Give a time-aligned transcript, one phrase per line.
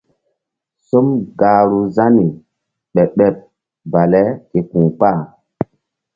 [0.87, 1.05] Som
[1.39, 2.25] gahru Zani
[2.93, 3.35] ɓeɓ ɓeɓ
[3.91, 5.19] bale ke ku̧ kpah.